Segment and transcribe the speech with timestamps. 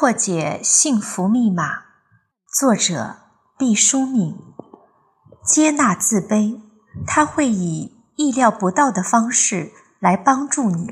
[0.00, 1.82] 破解幸福密码，
[2.58, 3.16] 作者
[3.58, 4.34] 毕淑敏。
[5.44, 6.58] 接纳自卑，
[7.06, 10.90] 他会以意料不到的方式来帮助你。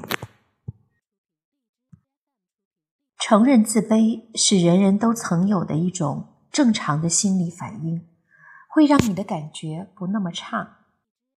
[3.19, 8.07] 承认自卑是人人都曾有的一种正常的心理反应，
[8.69, 10.80] 会让你的感觉不那么差。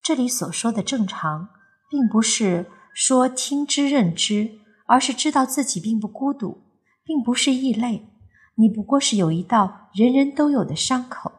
[0.02, 1.48] 这里所说的正常，
[1.90, 6.68] 并不是说听之任之，而是知道自己并不孤独。
[7.04, 8.08] 并不是异类，
[8.56, 11.32] 你不过是有一道人人都有的伤口，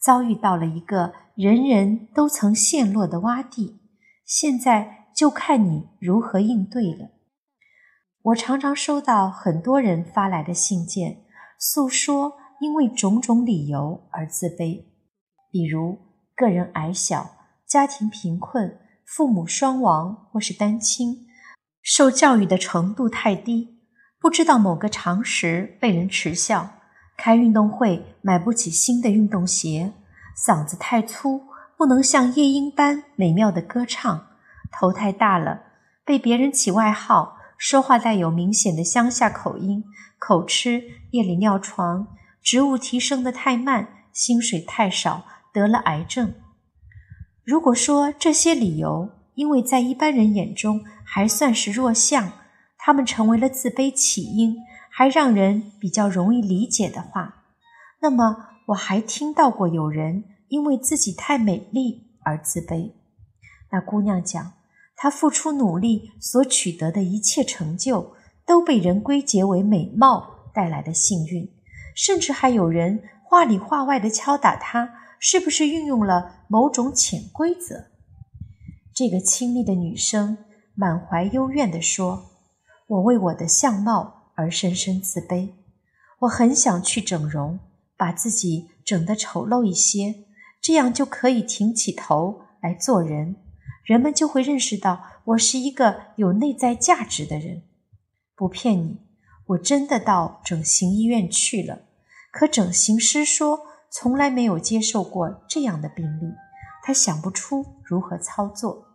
[0.00, 3.80] 遭遇到了一个人人都曾陷落的洼地，
[4.24, 7.10] 现在就看你如何应对了。
[8.22, 11.24] 我常常收到很多人发来的信件，
[11.58, 14.84] 诉说因为种种理由而自卑，
[15.50, 15.98] 比如
[16.36, 17.32] 个人矮小、
[17.66, 21.26] 家庭贫困、父母双亡或是单亲、
[21.82, 23.71] 受教育的程度太低。
[24.22, 26.70] 不知道某个常识被人耻笑，
[27.16, 29.92] 开运动会买不起新的运动鞋，
[30.36, 31.42] 嗓子太粗
[31.76, 34.28] 不能像夜莺般美妙的歌唱，
[34.70, 35.62] 头太大了
[36.04, 39.82] 被别人起外号，说话带有明显的乡下口音，
[40.20, 42.06] 口吃夜里尿床，
[42.40, 46.32] 职务提升的太慢，薪水太少，得了癌症。
[47.42, 52.34] 如果说这些理由，因为在一般人眼中还算是弱项。
[52.84, 54.56] 他们成为了自卑起因，
[54.90, 57.44] 还让人比较容易理解的话。
[58.00, 62.90] 那么，我还听到过有人因为自己太美丽而自卑。
[63.70, 64.54] 那姑娘讲，
[64.96, 68.14] 她付出努力所取得的一切成就，
[68.44, 71.48] 都被人归结为美貌带来的幸运，
[71.94, 77.84] 甚至还有人话里话外的敲打她，是不是运用了某种潜规则？
[78.92, 80.36] 这个亲密的女生
[80.74, 82.31] 满怀幽怨地说。
[82.92, 85.52] 我为我的相貌而深深自卑，
[86.18, 87.58] 我很想去整容，
[87.96, 90.26] 把自己整得丑陋一些，
[90.60, 93.36] 这样就可以挺起头来做人，
[93.82, 97.62] 人们就会认识到我是一个有内在价值的人。
[98.36, 98.98] 不骗你，
[99.46, 101.84] 我真的到整形医院去了，
[102.30, 103.60] 可整形师说
[103.90, 106.34] 从来没有接受过这样的病例，
[106.82, 108.91] 他想不出如何操作。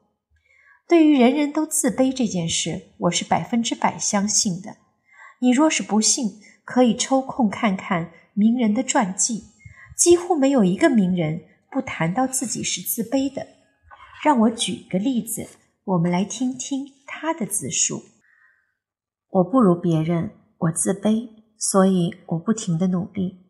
[0.87, 4.77] 对于人人都自卑这件事，我是百分之百相信的。
[5.39, 9.43] 你若是不信，可以抽空看看名人的传记，
[9.97, 13.45] 几乎没有一个名人不谈到自己是自卑的。
[14.23, 15.49] 让我举个例子，
[15.83, 18.03] 我们来听听他的自述：
[19.29, 21.27] 我不如别人，我自卑，
[21.57, 23.45] 所以我不停的努力。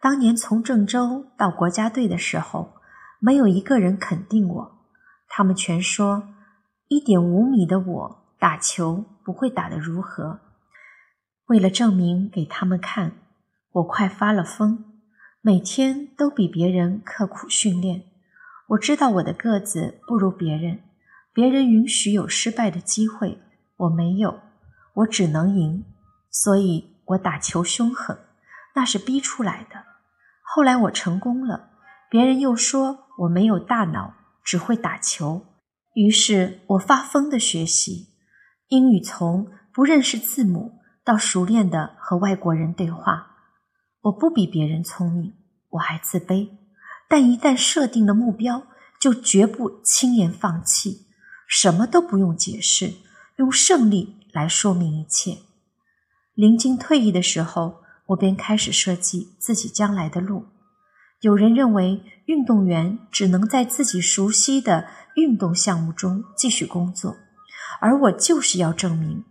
[0.00, 2.72] 当年从郑州到国家队的时候，
[3.20, 4.72] 没有一个人肯定我，
[5.28, 6.31] 他们全说。
[6.92, 10.40] 一点五米的我打球不会打得如何？
[11.46, 13.12] 为了证明给他们看，
[13.70, 14.84] 我快发了疯，
[15.40, 18.02] 每天都比别人刻苦训练。
[18.68, 20.80] 我知道我的个子不如别人，
[21.32, 23.38] 别人允许有失败的机会，
[23.78, 24.40] 我没有，
[24.96, 25.86] 我只能赢。
[26.30, 28.18] 所以我打球凶狠，
[28.74, 29.82] 那是逼出来的。
[30.42, 31.70] 后来我成功了，
[32.10, 34.12] 别人又说我没有大脑，
[34.44, 35.46] 只会打球。
[35.94, 38.08] 于是我发疯的学习
[38.68, 43.36] 英语，从不认识字母到熟练的和外国人对话。
[44.02, 45.34] 我不比别人聪明，
[45.70, 46.48] 我还自卑，
[47.08, 48.66] 但一旦设定了目标，
[49.00, 51.06] 就绝不轻言放弃。
[51.46, 52.94] 什么都不用解释，
[53.36, 55.38] 用胜利来说明一切。
[56.34, 60.46] 临近退役的时候，我便开始设计自己将来的路。
[61.22, 67.16] 有人认为，运动员只能在自己熟悉的运动项目中继续工作，
[67.80, 69.24] 而我就是要证明，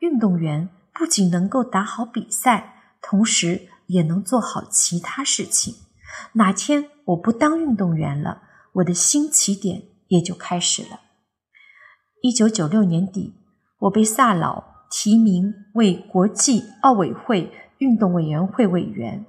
[0.00, 5.72] 运动员不仅能够打好比赛，同时也能做好其他事情。
[6.32, 10.98] 哪天我不当运动员了，我的新起点也就开始了。
[12.22, 13.34] 一九九六年底，
[13.82, 19.24] 我被萨老提名为国际奥委会运动委员会委员，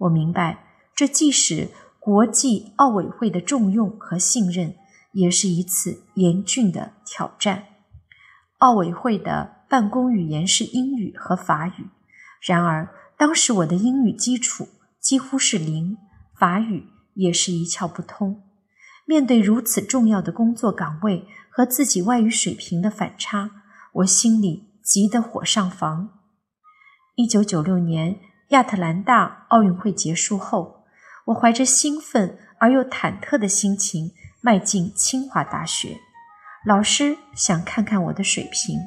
[0.00, 0.63] 我明白。
[0.94, 4.76] 这既使国际奥委会的重用和信任，
[5.12, 7.64] 也是一次严峻的挑战。
[8.58, 11.88] 奥委会的办公语言是英语和法语，
[12.40, 14.68] 然而当时我的英语基础
[15.00, 15.96] 几乎是零，
[16.38, 18.42] 法语也是一窍不通。
[19.04, 23.50] 面对如此重要的工作岗位和自己外语水平的反差，
[23.94, 26.10] 我心里急得火上房。
[27.16, 28.20] 一九九六年
[28.50, 30.73] 亚特兰大奥运会结束后。
[31.26, 35.98] 我怀着兴奋而又忐忑的心情迈进清华大学。
[36.66, 38.80] 老师想看看我的水平，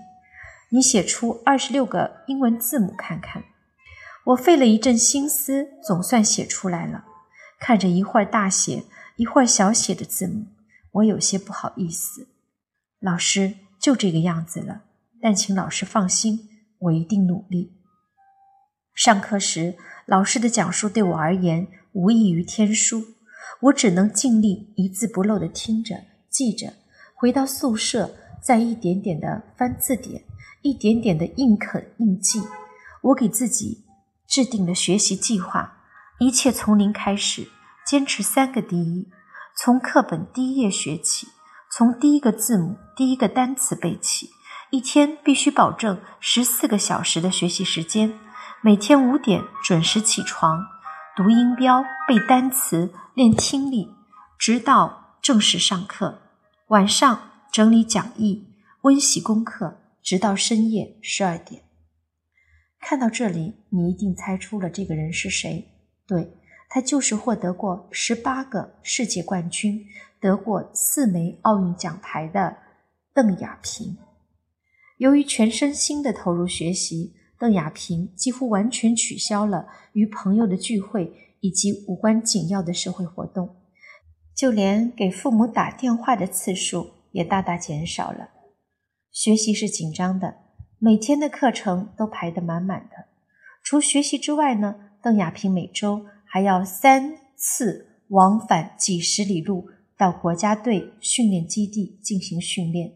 [0.69, 3.43] 你写出二十六个英文字母看看。
[4.25, 7.05] 我费了一阵心思，总算写出来了。
[7.59, 8.83] 看着一会儿大写，
[9.15, 10.45] 一会儿小写的字母，
[10.91, 12.27] 我有些不好意思。
[12.99, 14.81] 老师就这个样子了，
[15.21, 16.49] 但请老师放心，
[16.79, 17.73] 我一定努力。
[18.93, 19.75] 上课时，
[20.05, 23.03] 老师的讲述对我而言无异于天书，
[23.59, 25.95] 我只能尽力一字不漏地听着、
[26.29, 26.71] 记着。
[27.15, 30.23] 回到宿舍，再一点点地翻字典，
[30.61, 32.39] 一点点地硬啃硬记。
[33.01, 33.83] 我给自己
[34.27, 35.79] 制定了学习计划，
[36.19, 37.47] 一切从零开始，
[37.83, 39.07] 坚持三个第一：
[39.55, 41.25] 从课本第一页学起，
[41.71, 44.29] 从第一个字母、第一个单词背起。
[44.69, 48.13] 一天必须保证十四个小时的学习时间，
[48.61, 50.63] 每天五点准时起床，
[51.17, 53.89] 读音标、背单词、练听力，
[54.37, 56.21] 直到正式上课。
[56.67, 58.53] 晚上整理讲义、
[58.83, 61.63] 温习功课，直到深夜十二点。
[62.79, 65.67] 看到这里，你一定猜出了这个人是谁？
[66.05, 66.37] 对，
[66.69, 69.83] 他就是获得过十八个世界冠军、
[70.21, 72.55] 得过四枚奥运奖牌的
[73.15, 73.97] 邓亚萍。
[74.97, 83.55] 由于全身心的投入学习，邓亚萍几乎完全取消了与朋友的聚会以及无关紧要的社会活动。
[84.35, 88.29] 就连给父母打电话的次数也大大减少了。
[89.11, 90.35] 学习是紧张的，
[90.77, 93.07] 每天的课程都排得满满的。
[93.63, 102.93] 除学习之外呢，邓亚萍每周还要三次往返几十里路到国家队训练基地进行训练，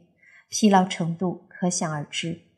[0.50, 2.50] 疲劳程度可想而知。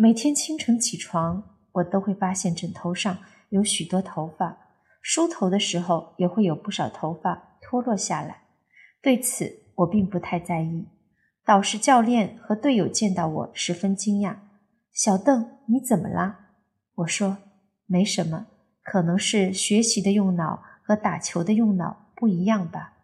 [0.00, 3.18] 每天清晨起床，我都会发现枕头上
[3.48, 4.56] 有许多头发，
[5.02, 7.58] 梳头的时候也会有不少头发。
[7.60, 8.44] 脱落下来，
[9.02, 10.86] 对此我并不太在意。
[11.44, 14.36] 导师、教练和队友见到我十分惊讶
[14.94, 16.52] ：“小邓，你怎么啦？”
[16.94, 17.38] 我说
[17.84, 18.46] ：“没什么，
[18.84, 22.98] 可能是学习的用脑和打球的用脑不一样吧。”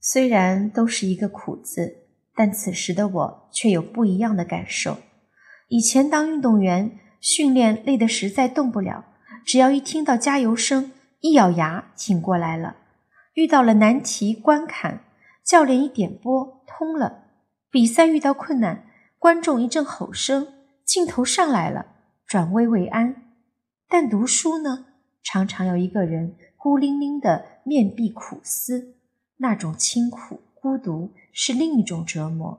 [0.00, 4.96] 虽然都是一个“苦”字，但此时的我却有不一样的感受。
[5.70, 9.04] 以前当运动员，训练累得实在动不了，
[9.46, 10.90] 只要一听到加油声，
[11.20, 12.74] 一咬牙挺过来了。
[13.34, 15.04] 遇到了难题关坎，
[15.44, 17.22] 教练一点拨通了；
[17.70, 18.84] 比赛遇到困难，
[19.16, 20.48] 观众一阵吼声，
[20.84, 21.86] 镜头上来了，
[22.26, 23.22] 转危为安。
[23.88, 24.86] 但读书呢，
[25.22, 28.96] 常常要一个人孤零零的面壁苦思，
[29.36, 32.58] 那种清苦孤独是另一种折磨，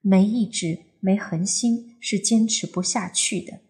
[0.00, 3.60] 没意志没恒心是坚持不下去的。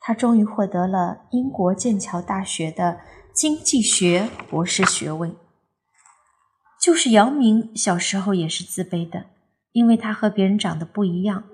[0.00, 3.00] 他终于获得了英国剑桥大学的
[3.32, 5.34] 经济学博士学位。
[6.80, 9.26] 就是姚明小时候也是自卑的，
[9.70, 11.44] 因为他和别人长得不一样。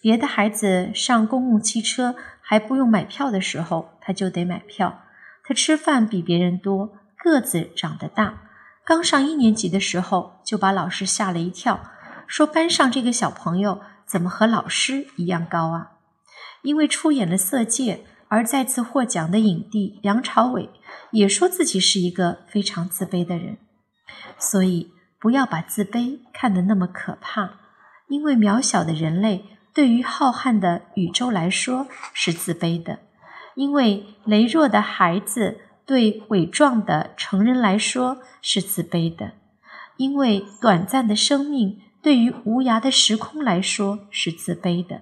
[0.00, 5.00] 别的孩子上公共汽车还不用买票的时候，他就得买票。
[5.42, 8.42] 他吃饭比别人多，个子长得大。
[8.84, 11.90] 刚上一年级的时候，就把老师吓了一跳，
[12.28, 15.92] 说班上这个小朋友怎么和老师一样高啊？
[16.62, 17.94] 因为出演了《色戒》
[18.28, 20.70] 而再次获奖的影帝梁朝伟，
[21.12, 23.58] 也说自己是一个非常自卑的人。
[24.38, 27.60] 所以，不要把自卑看得那么可怕，
[28.08, 32.98] 因为渺小的人类对于浩瀚的宇宙来说是自卑的；
[33.54, 39.30] 因为羸弱的孩子对伟壮的成人来说是自卑的；
[39.96, 44.98] 因为短暂的生命对于无涯的时空来说是自卑的；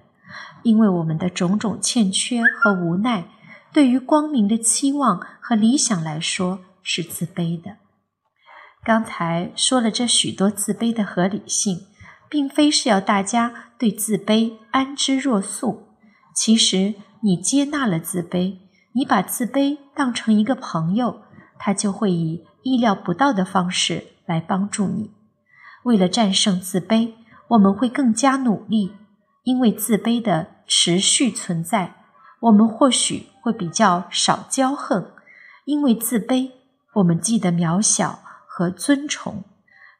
[0.63, 3.25] 因为我们的种种欠缺和无奈
[3.71, 7.77] 对于光明的期望和理想来说是自卑的。
[8.83, 11.81] 刚才说了这许多自卑的合理性，
[12.27, 15.89] 并非是要大家对自卑安之若素。
[16.33, 18.57] 其实，你接纳了自卑，
[18.93, 21.21] 你把自卑当成一个朋友，
[21.59, 25.11] 他就会以意料不到的方式来帮助你。
[25.85, 27.13] 为了战胜自卑，
[27.47, 28.93] 我们会更加努力。
[29.43, 31.95] 因为自卑的持续存在，
[32.41, 35.11] 我们或许会比较少骄横。
[35.63, 36.51] 因为自卑，
[36.95, 38.19] 我们记得渺小。
[38.57, 39.43] 和尊崇，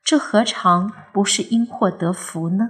[0.01, 2.69] 这何尝不是因祸得福呢？